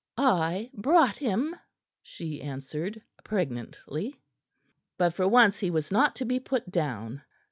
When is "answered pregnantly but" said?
2.41-5.13